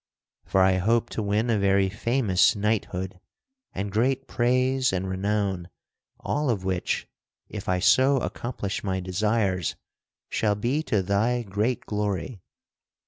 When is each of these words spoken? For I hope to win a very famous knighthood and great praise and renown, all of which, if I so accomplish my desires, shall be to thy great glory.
For 0.45 0.61
I 0.63 0.77
hope 0.77 1.11
to 1.11 1.21
win 1.21 1.51
a 1.51 1.59
very 1.59 1.87
famous 1.87 2.55
knighthood 2.55 3.19
and 3.71 3.91
great 3.91 4.27
praise 4.27 4.91
and 4.91 5.07
renown, 5.07 5.69
all 6.19 6.49
of 6.49 6.63
which, 6.63 7.07
if 7.49 7.69
I 7.69 7.77
so 7.77 8.17
accomplish 8.17 8.83
my 8.83 8.99
desires, 8.99 9.75
shall 10.27 10.55
be 10.55 10.81
to 10.89 11.03
thy 11.03 11.43
great 11.43 11.85
glory. 11.85 12.41